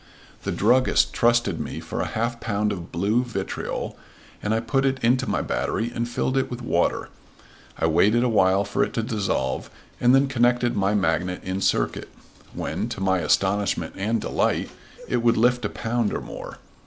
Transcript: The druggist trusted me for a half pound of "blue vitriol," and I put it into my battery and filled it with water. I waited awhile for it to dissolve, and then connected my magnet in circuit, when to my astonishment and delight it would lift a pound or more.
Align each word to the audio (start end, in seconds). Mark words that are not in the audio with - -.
The 0.45 0.51
druggist 0.51 1.13
trusted 1.13 1.59
me 1.59 1.79
for 1.79 2.01
a 2.01 2.07
half 2.07 2.39
pound 2.39 2.71
of 2.71 2.91
"blue 2.91 3.23
vitriol," 3.23 3.95
and 4.41 4.51
I 4.51 4.59
put 4.59 4.83
it 4.83 4.97
into 5.03 5.29
my 5.29 5.43
battery 5.43 5.91
and 5.93 6.09
filled 6.09 6.37
it 6.37 6.49
with 6.49 6.63
water. 6.63 7.09
I 7.77 7.85
waited 7.85 8.23
awhile 8.23 8.63
for 8.65 8.83
it 8.83 8.93
to 8.95 9.03
dissolve, 9.03 9.69
and 9.99 10.15
then 10.15 10.25
connected 10.25 10.75
my 10.75 10.95
magnet 10.95 11.41
in 11.43 11.61
circuit, 11.61 12.09
when 12.55 12.89
to 12.89 12.99
my 12.99 13.19
astonishment 13.19 13.93
and 13.95 14.19
delight 14.19 14.71
it 15.07 15.17
would 15.17 15.37
lift 15.37 15.65
a 15.65 15.69
pound 15.69 16.13
or 16.15 16.21
more. 16.21 16.57